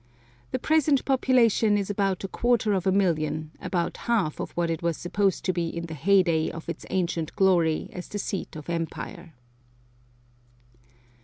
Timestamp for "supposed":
4.97-5.45